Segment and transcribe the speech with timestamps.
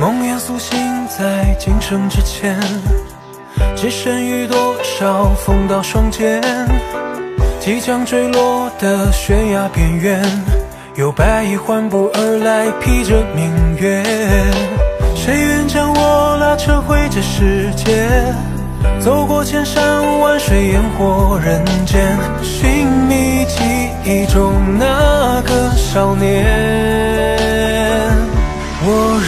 [0.00, 0.78] 梦魇苏醒
[1.08, 2.58] 在今生之前，
[3.76, 6.40] 只剩余多少风刀霜剑？
[7.60, 10.22] 即将坠落的悬崖边缘，
[10.94, 14.02] 有白衣缓步而来，披着明月。
[15.14, 18.08] 谁愿将我拉扯回这世界？
[19.00, 23.62] 走过千山万水，烟火人间，寻觅记
[24.06, 26.99] 忆中那个少年。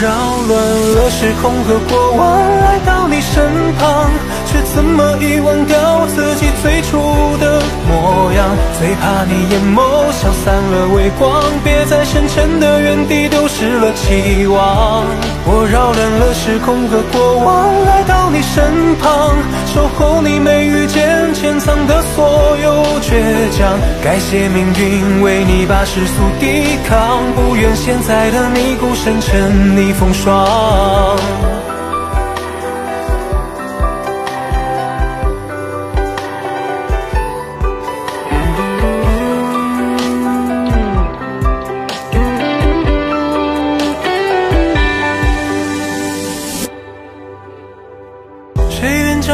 [0.00, 0.08] 扰
[0.48, 0.58] 乱
[0.94, 4.10] 了时空和过往，来到你身旁，
[4.46, 6.96] 却怎么遗忘掉自己最初
[7.36, 8.48] 的模样？
[8.78, 15.04] 最怕你眼眸消散了微光，别在深沉的原地丢失了期望。
[15.52, 19.34] 我扰乱了时空和过往，来到你身旁，
[19.66, 23.76] 守候你没遇见，潜藏的所有倔强。
[24.00, 30.46] 感谢命运为你把世俗抵抗，不愿现在的你孤身沉溺风霜。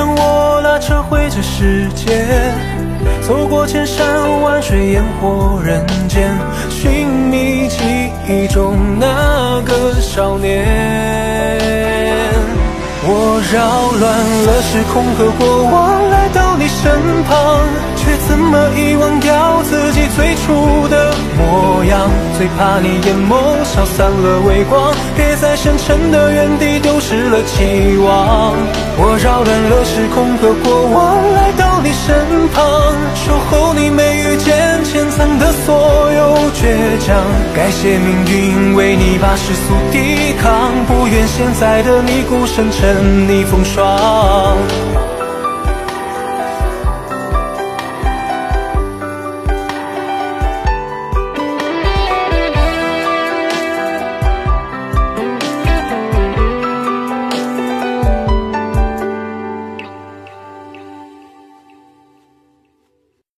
[0.06, 2.26] 我拉扯回这世界？
[3.22, 6.32] 走过千山万水，烟火人间，
[6.70, 7.78] 寻觅记
[8.28, 10.64] 忆中那个少年。
[13.08, 14.04] 我扰乱
[14.46, 16.92] 了时空和过往，来到你身
[17.28, 17.62] 旁，
[17.94, 22.10] 却怎么遗忘掉自己最初的模样？
[22.36, 28.54] 最怕你眼眸消散了微光，别在深沉的原地丢失了期望。
[28.98, 29.16] 我
[29.77, 32.64] 的时空和过往，来到你身旁，
[33.14, 37.14] 守候你眉宇间，潜藏的所有倔强。
[37.54, 44.56] 感谢命运为你把世俗抵抗，不愿现在的你孤身沉溺风霜。